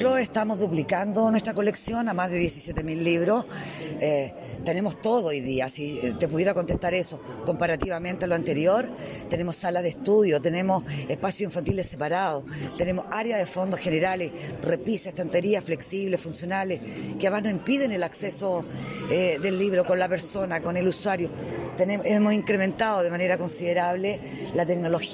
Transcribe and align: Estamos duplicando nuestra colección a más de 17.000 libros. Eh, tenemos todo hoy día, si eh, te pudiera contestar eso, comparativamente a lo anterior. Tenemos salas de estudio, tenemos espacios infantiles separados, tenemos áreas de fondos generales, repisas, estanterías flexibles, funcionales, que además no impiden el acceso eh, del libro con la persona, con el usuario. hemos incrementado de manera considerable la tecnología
Estamos 0.00 0.58
duplicando 0.58 1.30
nuestra 1.30 1.52
colección 1.52 2.08
a 2.08 2.14
más 2.14 2.30
de 2.30 2.40
17.000 2.40 3.02
libros. 3.02 3.44
Eh, 4.00 4.32
tenemos 4.64 4.98
todo 5.02 5.26
hoy 5.26 5.40
día, 5.40 5.68
si 5.68 5.98
eh, 5.98 6.14
te 6.18 6.26
pudiera 6.26 6.54
contestar 6.54 6.94
eso, 6.94 7.20
comparativamente 7.44 8.24
a 8.24 8.28
lo 8.28 8.34
anterior. 8.34 8.88
Tenemos 9.28 9.56
salas 9.56 9.82
de 9.82 9.90
estudio, 9.90 10.40
tenemos 10.40 10.84
espacios 11.06 11.50
infantiles 11.50 11.86
separados, 11.86 12.44
tenemos 12.78 13.04
áreas 13.10 13.40
de 13.40 13.46
fondos 13.46 13.78
generales, 13.78 14.32
repisas, 14.62 15.08
estanterías 15.08 15.62
flexibles, 15.62 16.18
funcionales, 16.18 16.80
que 17.18 17.26
además 17.26 17.42
no 17.42 17.50
impiden 17.50 17.92
el 17.92 18.02
acceso 18.02 18.62
eh, 19.10 19.38
del 19.42 19.58
libro 19.58 19.84
con 19.84 19.98
la 19.98 20.08
persona, 20.08 20.62
con 20.62 20.78
el 20.78 20.88
usuario. 20.88 21.30
hemos 21.78 22.32
incrementado 22.32 23.02
de 23.02 23.10
manera 23.10 23.36
considerable 23.36 24.18
la 24.54 24.64
tecnología 24.64 25.10